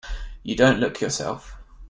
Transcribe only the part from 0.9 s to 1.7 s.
yourself.